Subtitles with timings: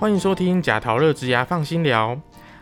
[0.00, 2.16] 欢迎收听贾陶乐职涯放心聊。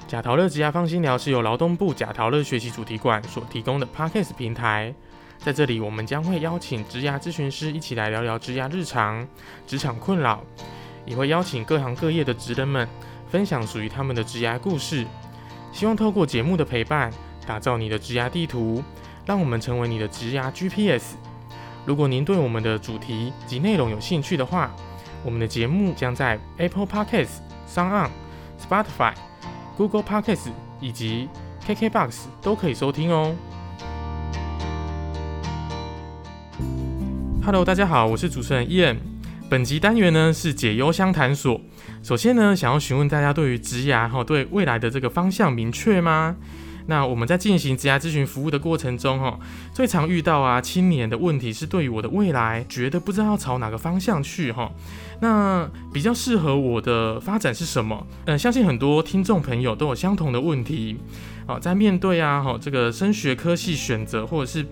[0.08, 4.94] 贾陶乐职涯放心聊是由劳动部贾陶乐学习主题馆所提供的 Podcast 平台。
[5.36, 9.28] 在这里，我们将会邀请职涯咨询师一起来聊聊职涯日常、
[9.66, 10.42] 职场困扰，
[11.04, 12.88] 也会邀请各行各业的职人们
[13.28, 15.04] 分享属于他们的职涯故事。
[15.72, 17.12] 希望透过节目的陪伴，
[17.46, 18.82] 打造你的职涯地图，
[19.26, 21.16] 让我们成为你的职涯 GPS。
[21.84, 24.74] 如果您对我们的主题及内容有兴趣的话，
[25.26, 28.08] 我们的节目将在 Apple Podcasts、s o n On、
[28.60, 29.12] Spotify、
[29.76, 30.50] Google Podcasts
[30.80, 31.28] 以及
[31.66, 33.34] KKBox 都可以收听哦。
[37.44, 38.98] Hello，大家好，我是主持人 Ian。
[39.50, 41.60] 本集单元呢是解忧相谈所。
[42.04, 46.36] 首先呢，想要询问大家对于职涯哈，对未来的这个方向明确吗？
[46.86, 49.38] 那我们在进行职业咨询服务的过程中，哈，
[49.74, 54.70] 最常遇到啊青年的问题是对于我的未来觉得不知道要朝哪个方向去，哈，
[55.20, 58.06] 那比较适合我的发展是什么？
[58.26, 60.96] 嗯，相信很多听众朋友都有相同的问题，
[61.46, 64.64] 啊，在面对啊，哈，这个升学科系选择或者是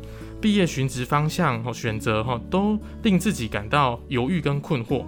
[0.44, 5.02] 毕业寻职方向和选择哈，都令自己感到犹豫跟困惑。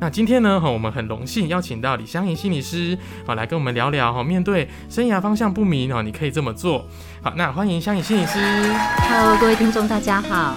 [0.00, 6.84] 那今天呢，哈，我们很荣幸邀请到李香莹心理师，好来跟我们聊聊哈，面对生涯方向不明哦，你可以这么做。
[7.22, 8.40] 好，那欢迎香莹心理师。
[9.08, 10.54] Hello，各位听众，大家好。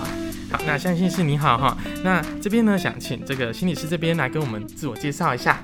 [0.51, 1.77] 好，那香心理师你好哈。
[2.03, 5.63] 那这边呢，想请这个心理师这边来跟我们自我介绍一下。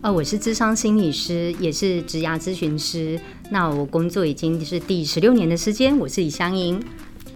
[0.00, 3.20] 呃，我是智商心理师，也是职涯咨询师。
[3.52, 6.82] 那我工作已经是第十六年的时间，我是李香莹。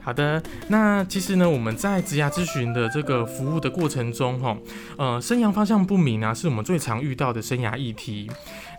[0.04, 4.56] 好的，那其实呢，我们在职涯咨询的这个服务的过程中，哈，
[4.96, 8.28] 呃，生涯方向不明呢，是我们最常遇到的生涯议题。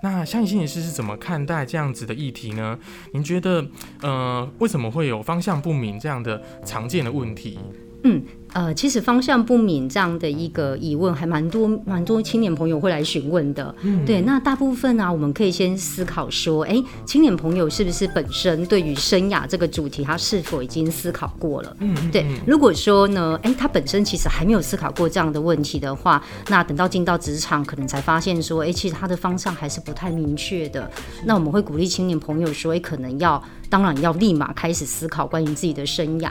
[0.02, 2.78] 那相信心理师是怎么看待这样子的议题呢？
[3.14, 3.66] 您觉得，
[4.02, 7.58] 呃，为什么会有方向不明这样的常见的问题？
[8.04, 8.22] 嗯。
[8.54, 13.74] 呃，其实方向不明这样的一个疑问，还蛮多蛮多青年朋友会来询问的。
[13.82, 21.76] 嗯，对，那大部分呢，我们可以先思考说，哎，青年朋友是不是本身对于生涯这个主题，他是否已经思考过了？
[21.80, 22.28] 嗯，对。
[22.46, 30.88] 如果说呢，哎，他本身其实还没有思考过这样的问题的话，那等到进到职场，可能才发现说，哎，其实他的方向还是不太明确的。
[31.26, 36.30] 那我们会鼓励青年朋友说，哎，可能要，当然要立马开始思考关于自己的生涯。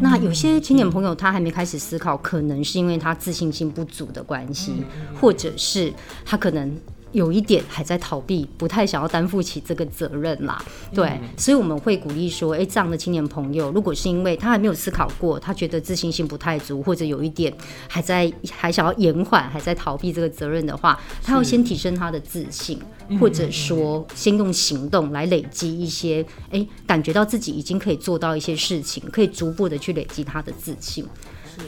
[0.00, 1.55] 那有些青年朋友他还没。
[1.56, 4.84] 开始思考，可能是因为他自信心不足的关系，
[5.18, 5.90] 或者是
[6.22, 6.78] 他可能
[7.12, 10.62] 有一点还在逃避，不太想要担负起这个责任啦。
[10.92, 17.50] 对，所以我们会鼓励说，哎，这样的青年朋友，如果是因为他还没有思考过，他觉得自信心不太足，或者有一点
[17.88, 22.78] 还在还想要延缓，还在逃避这个责任的话，他要先提升他的自信，
[23.18, 31.06] 或者说先用行动来累积一些，哎，感觉到自己已经可以做到一些事情，可以逐步的去累积他的自信。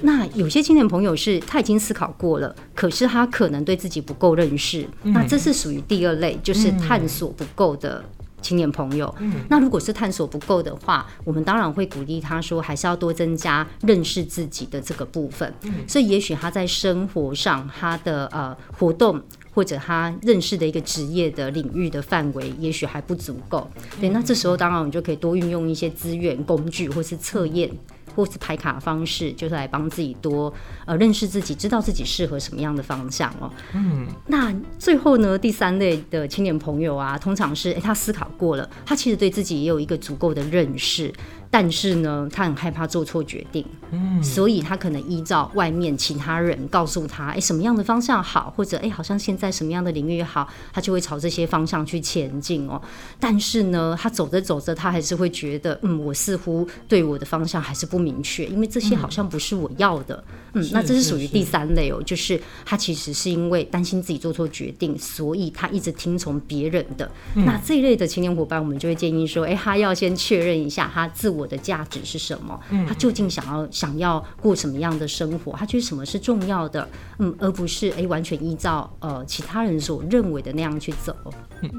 [0.03, 8.05] 那有些青年朋友是他已经思考过了，可是他可能对自己不够认识，那这是属于第二类，就是探索不够的
[8.41, 9.13] 青年朋友。
[9.49, 15.53] 那如果是探索不够的话，我们当然会鼓励他说，还是要多增加认识自己的这个部分。
[15.87, 19.21] 所以也许他在生活上他的呃活动
[19.53, 23.69] 或者他认识的一个职业的领域的范围，也许还不足够。
[24.01, 27.69] 对，那这时候当然我们就可以多运用一些资源工具或是测验。
[28.15, 30.53] 或是排卡方式，就是来帮自己多
[30.87, 33.51] 呃认识自己，知道自己适合什么样的方向哦。
[33.75, 41.13] 嗯，那最后呢，第三类的青年朋友啊，通常是哎他思考过了，他其实对自己也有一个足够的认识。
[41.51, 52.81] 但是呢，他很害怕做错决定，嗯，所以他可能依照外面其他人告诉他，哎，什么样的方向好，或者哎，好像现在什么样的领域好，他就会朝这些方向去前进哦。
[53.19, 60.23] 但是呢，他走着走着，他还是会觉得，嗯，我似乎对我的方向还是不明确，因为这些好像不是我要的。
[60.53, 67.11] 嗯，那这是属于第三类哦，就是他其实是因为担心自己做错决定，所以他一直听从别人的。
[67.35, 71.38] 那这一类的青年伙伴，我们就会建议说，哎，他要先确认一下他自我。
[71.39, 72.61] 我的价值是什么？
[72.89, 75.53] 他究竟想要想要过什么样的生活？
[75.53, 76.89] 他觉得什么是重要的？
[77.19, 81.15] 嗯，而不是哎，完全依照呃其他人所认为的那样去走。
[81.63, 81.71] 嗯。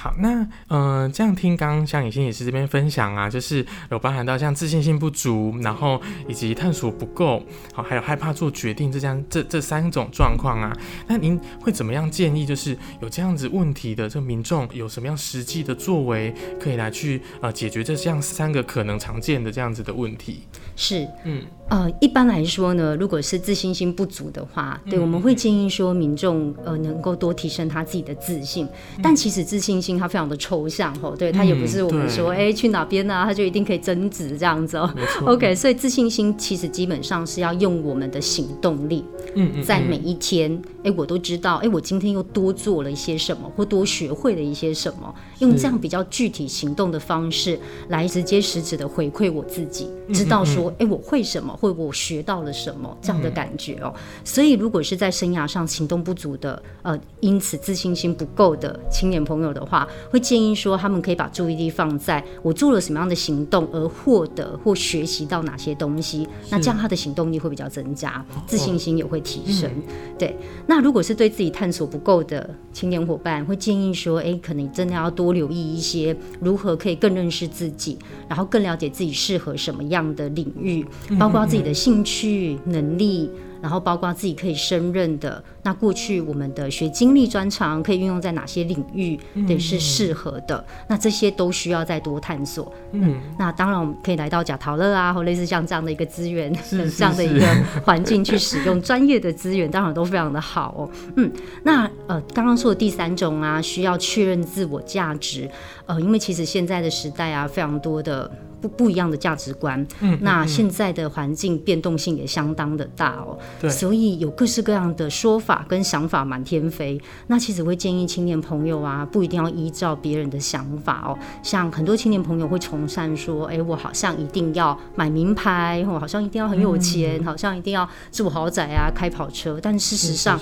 [0.00, 7.42] 好，那嗯，这样听刚刚像尹心也是这边分享啊，就是有包含到像自信心不足，然后以及探索不够，
[7.74, 10.72] 好，还有害怕做决定这样这这三种状况啊。
[11.08, 12.46] 那您会怎么样建议？
[12.46, 20.44] 就是有这样子问题的这民众有什么样实际的作为，可以来去呃解决这这样三个可能常见的这样子的问题？
[20.76, 21.42] 是，嗯。
[21.68, 28.66] 呃，一般来说呢，如果是自信心不足的话，对，我们会建议说民众呃能够多提升他自己的自信。
[29.02, 34.90] 但其实自信心它非常的抽象吼，对，它也不是我们说哎去哪边呢，它就一定可以增值这样子哦。
[35.26, 39.04] OK，所以自信心其实基本上是要用我们的行动力，
[39.34, 51.56] 嗯，在每一天，哎，我都知道，哎，我今天又多做了一些什么，或多学会了一些什么，用这样比较具体行动的方式来直接实质的回馈我自己，知道说，哎，我会什么。
[51.58, 53.92] 会我学到了什么这样的感觉哦，
[54.24, 69.68] 所以如果是在生涯上行动不足的，呃，因此自信心不够的青年朋友的话，会建议说他们可以把注意力放在我做了什么样的行动而获得或学习到哪些东西，那这样他的行动力会比较增加，自信心也会提升。
[70.16, 70.36] 对，
[70.68, 80.86] 那如果是对自己探索不够的青年伙伴，会建议说，哎，可能真的要多留意一些如何可以更认识自己，然后更了解自己适合什么样的领域，
[81.18, 81.47] 包括。
[81.48, 83.30] 自己的兴趣、能力，
[83.62, 90.64] 然后包括自己可以胜任的，那过去我们的学经历专长可以运用在哪些领域，对，是适合的。
[90.88, 92.72] 那这些都需要再多探索。
[92.92, 97.46] 嗯，那当然我们可以来到贾陶乐啊，或类似像这样的一个资源， 这样的一个
[97.84, 100.90] 环境去使用专业的资源，当然都非常的好哦。
[101.16, 101.30] 嗯，
[101.64, 105.50] 那呃，刚刚说的第三种啊，需要确认自我价值。
[105.86, 108.30] 呃，因为其实现在的时代啊，非常多的。
[108.60, 117.00] 不不一样的价值观，嗯，那现在的环境变动性也相当的大哦，对，所以有各式各样的说法跟想法满天飞。
[117.26, 121.18] 那其实会建议青年朋友啊，不一定要依照别人的想法哦。
[121.42, 129.58] 像很多青年朋友会崇尚说，哎，我好像一定要买名牌，我好像一定要很有钱，好像一定要住豪宅啊，开跑车。
[129.62, 130.38] 但事实上。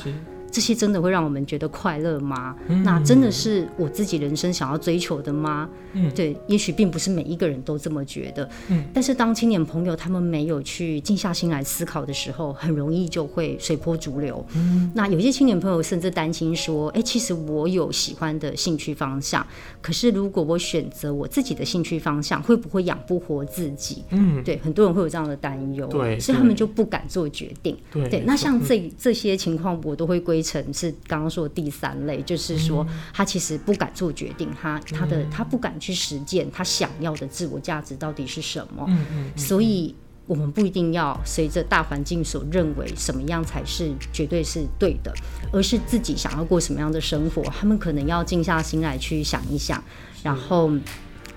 [0.56, 2.56] 这些真的会让我们觉得快乐吗？
[2.82, 5.68] 那真的是我自己人生想要追求的吗？
[5.92, 8.48] 嗯，对，也许并不是每一个人都这么觉得。
[8.68, 14.42] 嗯，但是当青年朋友他们没有去静下心来思考的时候，很容易就会随波逐流。
[14.54, 19.46] 嗯，那有些青年朋友甚至担心说：“哎，其实我有喜欢的兴趣方向，
[19.82, 25.86] 可是如果我选择我自己的兴趣方向，会不会养不活自己？”嗯，对，很多人会有这样的担忧。
[25.88, 27.76] 对，所以他们就不敢做决定。
[27.92, 30.42] 对，那像这这些情况，我都会归。
[30.46, 38.84] 成是刚刚说的第三类，就是说他其实不敢做决定，他他的他不敢去实践他想要的自我价值到底是什么。
[38.86, 39.30] 嗯嗯。
[39.36, 39.92] 所以
[40.26, 45.12] 我们不一定要随着大环境所认为什么样才是绝对是对的，
[45.52, 49.82] 而是自己想要过什么样的生活，他们可能要静下心来去想一想，
[50.22, 50.70] 然后。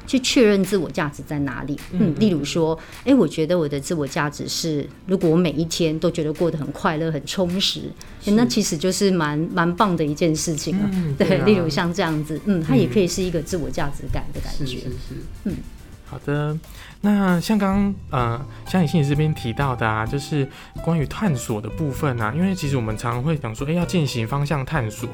[0.10, 1.80] 去确认自我价值在哪里？
[1.92, 2.76] 嗯，例如说，
[3.06, 7.82] 哎，我觉得我的自我价值是，如果我每一天都觉得过得很快乐、很充实，
[8.26, 10.90] 那其实就是蛮蛮棒的一件事情了。
[11.16, 14.66] 对，例如像这样子，嗯，它也可以是一个自我价值感的感觉。
[14.66, 15.56] 是是是，嗯。
[16.10, 16.58] 好的，
[17.02, 20.50] 那像刚呃，像你心理这边提到的啊，就是
[20.82, 25.08] 关于探索的部分啊，因为其实我们常常会讲说，哎，要进行方向探索，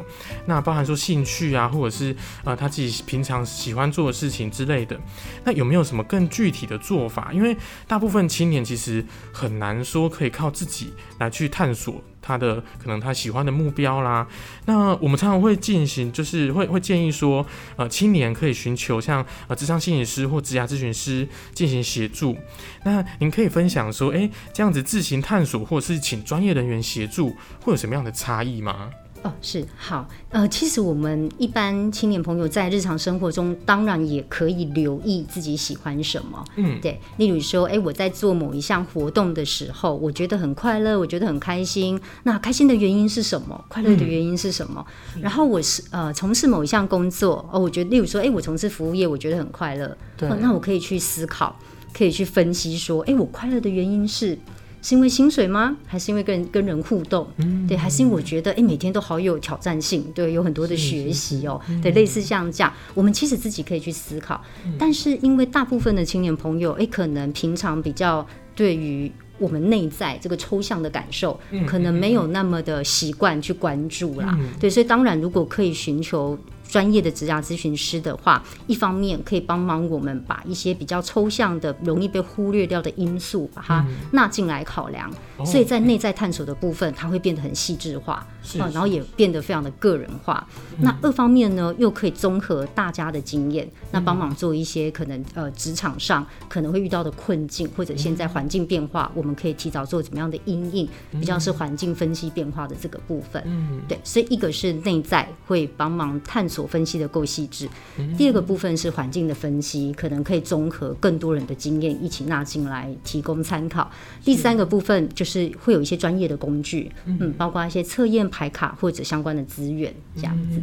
[0.46, 2.16] 那包含说兴趣啊，或者是
[2.46, 4.98] 呃他自己平常喜欢做的事情之类的，
[5.44, 7.34] 那有没有什么更具体的做法？
[7.34, 7.58] 因为
[7.88, 12.02] 大部分青年其实很难说可以靠自己来去探索。
[12.26, 14.28] 他的可能他喜欢的目标啦，
[14.66, 17.46] 那我们常常会进行，就是会会建议说，
[17.76, 22.36] 呃，青年可以寻求像呃职场心理师或职业咨询师进行协助。
[22.84, 28.90] 那您可以分享说，哎，这样子自行探索或者是请专业人员协助，会有什么样的差异吗？
[29.26, 43.66] 哦，是好，呃，其实我们一般青年朋友在日常生活中，当然也可以留意自己喜欢什么，嗯，对，例如说，哎，我在做某一项活动的时候，我觉得很快乐，我觉得很开心，那开心的原因是什么？
[43.68, 44.86] 快乐的原因是什么？
[45.20, 51.58] 然后我是呃从事某一项工作，哦，我觉得，例如说，哎，我从事服务业，我觉得很快乐，对，那我可以去思考，
[51.92, 54.38] 可以去分析说，哎，我快乐的原因是。
[54.86, 55.76] 是因为薪水吗？
[55.88, 57.28] 还是因为跟跟人互动？
[57.68, 64.40] 对，还是因为我觉得哎，每天都好有挑战性，对，有很多的学习哦，对，类似像这样，我们其实自己可以去思考。
[64.78, 68.24] 但是因为大部分的青年朋友，哎，可能平常比较
[68.56, 74.38] 对于我们内在这个抽象的感受，可能没有那么的习惯去关注啦。
[74.60, 76.38] 对，所以当然，如果可以寻求。
[76.76, 85.10] 专业的职涯咨询师的话，一方面可以帮忙我们把一些比较抽象的、容易被忽略掉的因素，把它纳进来考量。
[85.46, 88.16] 所以在内在探索的部分，它会变得很细致化，
[88.60, 90.46] 啊，然后也变得非常的个人化。
[90.78, 103.42] 那二方面呢，又可以综合大家的经验，那帮忙做一些可能呃职场上可能会遇到的困境，或者现在环境变化，我们可以提早做怎么样的应应，比较是环境分析变化的这个部分。
[103.46, 106.65] 嗯，对，所以一个是内在会帮忙探索。
[106.66, 107.70] 所分析的够细致。
[108.18, 113.90] 第二个部分是环境的分析，可能可以综合更多人的经验一起纳进来提供参考。
[114.24, 120.60] 第三个部分就是会有一些专业的工具，嗯，包括一些测验牌卡或者相关的资源这样子。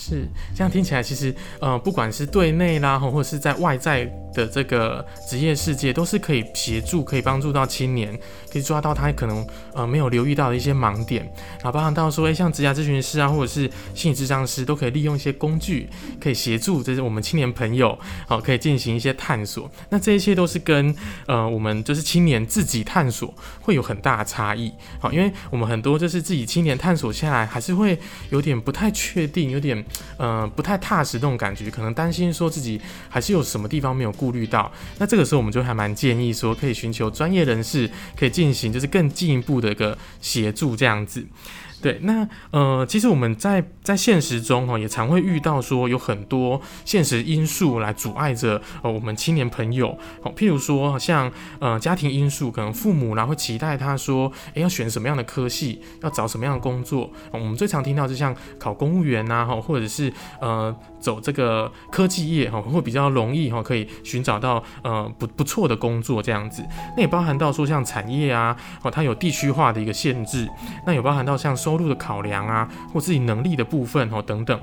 [0.00, 0.26] 是
[0.56, 8.18] 这样听起来，其实呃，不管是对内啦，或者是在外在的这个职业世界，都是可以协助、可以帮助到青年，
[8.50, 11.22] 可以抓到他可能呃没有留意到的一些盲点，
[11.56, 15.86] 然后包含到说，哎，像职业咨询师啊，或者是心理咨商师，都可以利用一些工具，
[16.18, 19.70] 可以协助这些我们青年朋友，好，可以进行一些探索。
[19.90, 20.94] 那这一切都是跟
[21.26, 27.98] 呃我们就是青年自己探索会有很大的差异，好，因为我们很多就是自己青年探索下来，还是会
[28.30, 29.84] 有点不太确定，有点。
[30.16, 34.70] 呃，不太踏实那种感觉，可能担心说自己还是有什么地方没有顾虑到。
[34.98, 41.24] 那这个时候，我们就还蛮建议说，可以寻求专业人士，可以进行就是更进一步的一个协助这样子。
[41.82, 60.76] 对，那呃，其实我们在在现实中哈，也常会遇到说有很多现实因素来阻碍着呃我们青年朋友，哦，譬如说像呃家庭因素，可能父母然后会期待他说，诶要选什么样的科系，要找什么样的工作，我们最常听到就像考公务员呐，哈，或者是呃。
[61.00, 66.62] 走这个科技业哈，会比较容易哈，可以寻找到呃不不错的工作这样子。
[66.96, 70.46] 那也包含到说像产业啊，哦，它有地区化的一个限制。
[70.86, 74.60] 那有包含到像收入的考量啊，或自己能力的部分哦等等。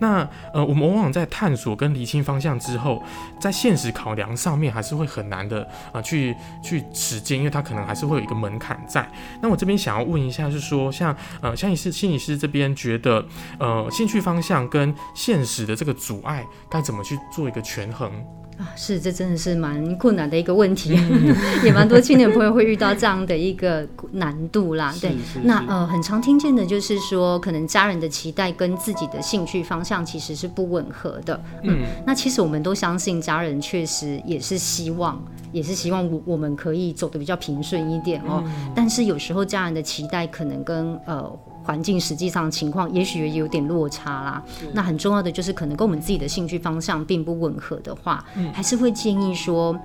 [0.00, 3.02] 那呃，我们往往在探索跟厘清方向之后，
[3.40, 9.10] 在现实考量上面还是会很难的啊，去去实践，因为它可能还是会有一个门槛在。
[9.42, 13.24] 那我这边想要问一下，是说像呃，像你是心理师这边觉得
[13.58, 15.79] 呃，兴趣方向跟现实的。
[15.80, 18.22] 这个阻碍该怎么去做一个权衡？
[18.60, 18.72] 啊？
[18.76, 20.90] 是，这真的是蛮困难的一个问题，
[21.64, 24.94] 也蛮多青年朋友会遇到这样的一个难度啦。
[25.00, 31.40] 对，那呃，很常听见的就是说，可能家人的期待跟自己的兴趣方向其实是不吻合的。
[31.62, 38.44] 嗯，那其实我们都相信家人确实也是希望，也是希望我我们可以走得比较平顺一点哦。
[38.74, 41.38] 但是有时候家人的期待可能跟呃。
[41.62, 44.42] 环境实际上情况也许也有点落差啦。
[44.72, 49.78] 那很重要的就是可能跟我们自己的兴趣方向并不吻合的话，还是会建议说，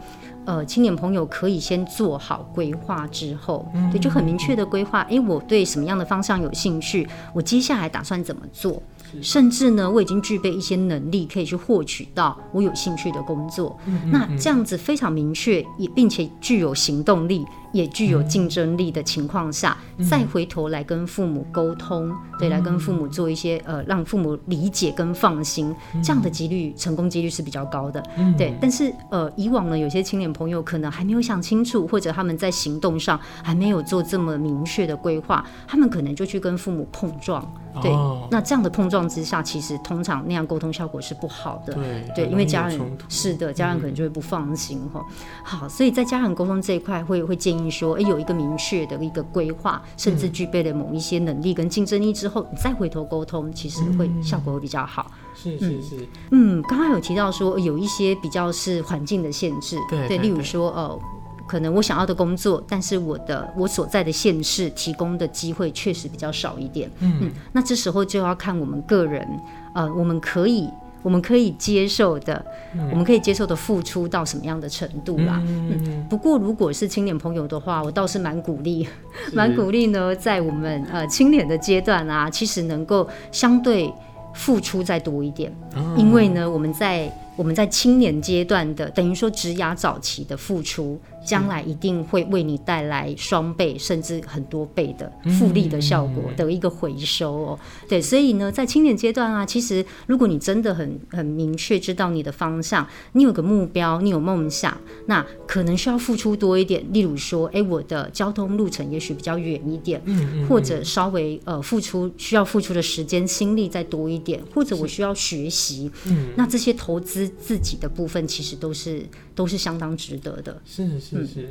[0.45, 8.81] 呃，青年朋友可以先做好规划之后，对，就很明确的规划，哎，我对什么样的方向有兴趣，我接下来打算怎么做，
[9.21, 13.77] 甚至呢，我已经具备一些能力可以去获取到我有兴趣的工作。
[14.11, 17.45] 那这样子非常明确，也并且具有行动力。
[17.75, 19.77] 也具有竞争力的情况下，
[20.09, 28.01] 再回头来跟父母沟通，对，来跟父母做一些呃，让父母理解跟放心，这样的几率成功几率是比较高的，
[28.37, 28.55] 对。
[28.61, 37.45] 但是呃，以往呢，有些青年朋友可能还没有想清楚，或者他们在行动上还没有做这么明确的规划，他们可能就去跟父母碰撞，
[37.81, 37.91] 对。
[38.31, 41.77] 那这样的碰撞之下，其实通常那样沟通效果是不好的，
[42.15, 42.79] 对，因为家人
[43.09, 45.03] 是的，家人可能就会不放心哈。
[45.43, 47.64] 好，所以在家人沟通这一块，会会建议。
[47.69, 55.11] 说，哎，有一个明确的一个规划，甚至具备了某一些能力跟竞争力之后，你再回头沟通，其实会效果会比较好。
[55.35, 56.07] 是是是。
[56.31, 60.99] 嗯，刚刚有提到说，有一些比较是环境的限制，对，例如说，呃，
[61.47, 66.89] 可能我想要的工作，但是我的我所在的县市提供的机会确实比较少一点。
[66.99, 69.27] 嗯，那这时候就要看我们个人，
[69.73, 70.69] 呃，我们可以。
[71.05, 72.43] 我们可以接受的，
[72.89, 75.39] 我们可以接受的付出到什么样的程度啦？
[75.45, 78.87] 嗯，不过如果是青年朋友的话，我倒是蛮鼓励，
[79.31, 83.93] 蛮鼓励呢，在我们呃青年的阶段啊，其实能够相对
[84.33, 85.55] 付出再多一点，
[85.95, 90.99] 因为呢，我们在我们在青年阶段的，等于说职涯早期的付出。
[91.25, 97.59] 将来一定会为你带来双倍甚至很多倍的复利的效果的一个回收哦。
[97.89, 106.85] 对，所以呢，在青年阶段啊，其实如果你真的很很明确知道你的方向，你有个目标，你有梦想，那可能需要付出多一点。
[106.93, 110.01] 例如说，哎，我的交通路程也许比较远一点，
[110.47, 115.91] 或者稍微呃付出需要付出的时间心力再多一点，或者我需要学习，
[116.35, 119.03] 那这些投资自己的部分其实都是
[119.33, 120.61] 都是相当值得的。
[120.65, 121.14] 是是。
[121.15, 121.49] 是是，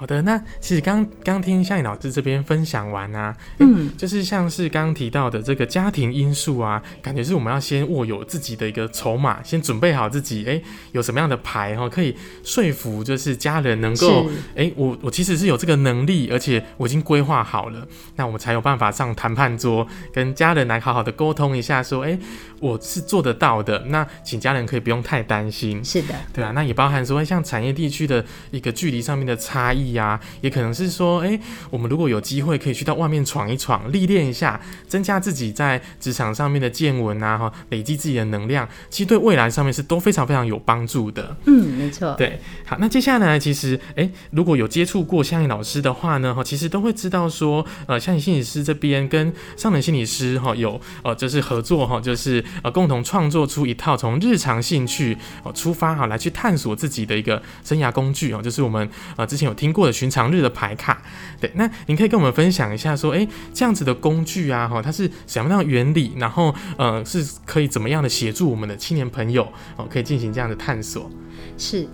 [0.00, 0.22] 好的。
[0.22, 10.58] 那其实刚刚听夏颖老师这边分享完啊，嗯，就是像是刚刚提到的这个家庭因素啊，感觉是我们要先握有自己的一个筹码，先准备好自己，哎，
[10.92, 22.18] 有什么样的牌哈，可以说服就是家人能够，哎，我我其实是有这个能力，而且我已经规划好了，那我们才有办法上谈判桌，跟家人来好好的沟通一下，说，哎。
[22.60, 25.82] 我是做得到的，那请家人可以不用太担心。
[25.82, 31.38] 是的，对啊，那也包含说像产业地区的一个距离上面的差异意啊，也可能是说，哎，
[31.70, 41.36] 我们如果有机会可以去到外面闯一闯，历练一下，增加自己在职场上面的见闻啊，哈，累积自己的能量，其实对未来上面是都非常非常有帮助的。
[41.46, 42.14] 嗯，没错。
[42.14, 61.02] 对，好，那接下来其实，哎，如果有接触过相应老师的话呢，哈，其实都会知道说，呃，香怡心理师这边跟上能心理师哈有呃就是合作哈，就是呃共同创作出一套从日常兴趣哦出发哈来去探索自己的一个生涯工具哦，就是我们呃之前有听过的寻常日的牌卡。
[61.40, 66.12] 对，那您可以跟我们分享一下说，哎，这样子的工具啊哈，它是什么样的原理？
[66.16, 71.10] 然后呃是可以怎么样的协助我们的青年朋友哦，可以进行这样的探索？
[71.56, 71.88] 是。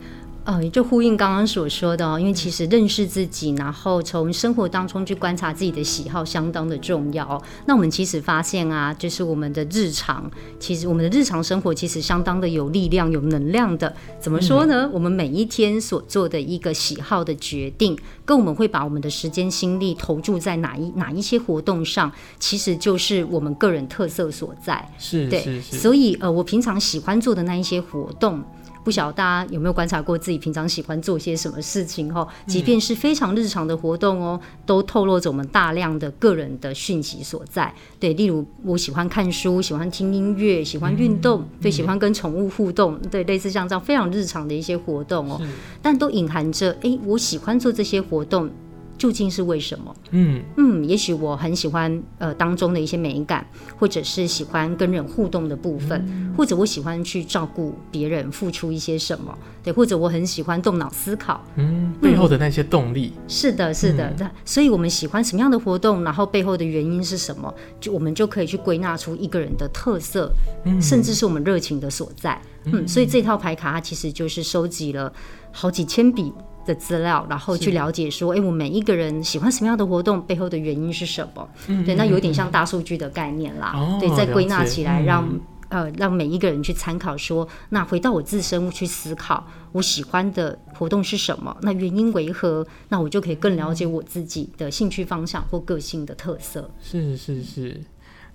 [0.46, 7.42] 呃，就呼应刚刚所说的哦，因为其实认识自己，然后从生活当中去观察自己的喜好，相当的重要。
[7.66, 13.92] 那我们其实发现啊，就是我们的日常，其实我们的日常生活其实相当的有力量、有能量的。
[14.20, 14.88] 怎么说呢？
[14.92, 24.88] 我们每一天所做的一个喜好的决定，跟我们会把我们的时间、心力投注在哪一哪一些活动上，其实就是我们个人特色所在。
[24.96, 28.40] 是，对，所以呃，我平常喜欢做的那一些活动。
[28.86, 32.26] 不晓得大家有没有观察过自己平常喜欢做些什么事情哦？
[32.46, 37.74] 即便是非常日常的活动哦，都透露着我们大量的个人的讯息所在。
[37.98, 45.42] 对，例如我喜欢看书，喜欢听音乐，喜欢运动，对，喜欢跟宠物互动，对，类似像这样非常日常的一些活动哦，
[45.82, 48.48] 但都隐含着哎，我喜欢做这些活动。
[48.98, 49.94] 究竟是为什么？
[50.10, 53.46] 嗯嗯，也许我很喜欢呃当中的一些美感，
[53.78, 63.12] 或者是喜欢跟人互动的部分，或者我喜欢去照顾别人，付出一些什么，对，或者我很喜欢动脑思考，嗯，背后的那些动力。
[63.28, 70.32] 是的，是的，那所以我们喜欢什么样的活动，然后背后的原因是什么，就我们就可以去归纳出一个人的特色，
[70.80, 72.40] 甚至是我们热情的所在。
[72.64, 75.12] 嗯，所以这套牌卡它其实就是收集了
[75.52, 76.32] 好几千笔。
[76.66, 81.48] 的资料，然后去了解说，哎，我每一个人喜欢什么样的活动，背后的原因是什么？
[81.86, 83.96] 对，那有点像大数据的概念啦。
[84.00, 91.56] 对，再归纳起来，让呃让每一个人去参考，说，那回到我自身去思考，我喜欢的活动是什么？
[91.62, 92.66] 那原因为何？
[92.88, 96.70] 那我就可以更了解我自己的兴趣方向或个性的特色。
[96.82, 97.80] 是是是。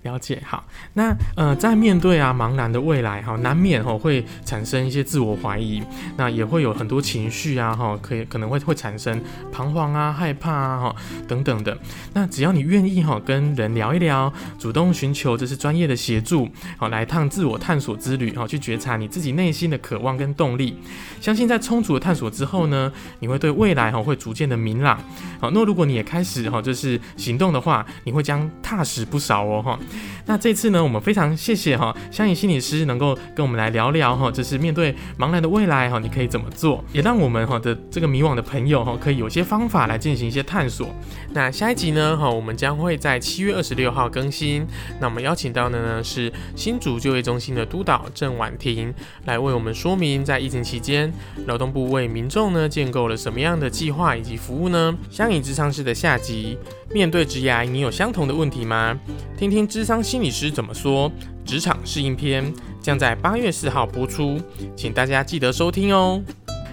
[0.02, 5.80] 了解好，那呃，在面对啊茫然的未来哈，难免哈会产生一些自我怀疑，
[6.16, 10.96] 那也会有很多情绪啊哈，可以可能会会产生彷徨啊、害怕啊哈
[11.28, 11.76] 等等的。
[12.14, 20.76] 那只要你愿意哈跟人聊一聊，主动寻求这是专业的协助，好来趟自我探索之旅哈，去觉察你自己内心的渴望跟动力。
[21.20, 24.98] 相信在充足的探索之后呢，你会对未来哈会逐渐的明朗。
[25.40, 29.78] 好，那如果你也开始哈就是行动的话，你会将踏实不少哦哈。
[30.26, 40.88] 那这次呢，我们非常谢谢哈香怡心理师能够跟我们来聊聊哈，就是面对茫然的未来哈，你可以怎么做，也让我们哈的这个迷惘的朋友哈，可以有些方法来进行一些探索。
[41.32, 44.66] 那下一集呢哈，我们将会在七月二十六号更新。
[45.00, 51.12] 那我们邀请到的呢是新竹就业中心的督导郑婉婷，来为我们说明在疫情期间，
[51.46, 54.96] 劳动部为民众呢建构了什么样的计划以及服务呢？
[55.10, 56.56] 香怡智商室的下集。
[56.94, 58.94] 面对职涯，你有相同的问题吗？
[59.34, 61.10] 听听智商心理师怎么说。
[61.44, 64.40] 职场适应篇将在八月四号播出，
[64.76, 66.22] 请大家记得收听哦。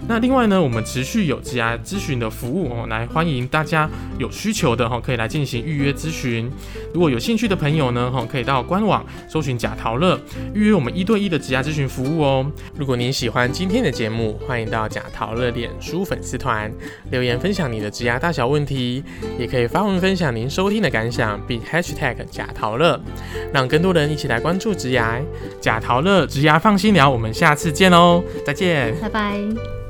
[0.08, 6.50] 那另外呢，我们持续有职涯咨询的服务哦，来欢迎大家有需求的哈，可以来进行预约咨询。
[6.92, 10.18] 如果有兴趣的朋友呢，哈，可以到官网搜寻贾陶乐，
[10.52, 12.50] 预约我们一对一的职涯咨询服务哦。
[12.76, 16.72] 如果您喜欢今天的节目，欢迎到贾陶乐脸书粉丝团
[17.10, 19.04] 留言分享你的职涯大小问题，
[19.38, 23.00] 也可以发文分享您收听的感想，并 #hashtag 贾陶乐，
[23.52, 25.20] 让更多人一起来关注职涯。
[25.60, 29.89] 贾陶乐职涯放心聊，我们下次见喽，再见，拜拜。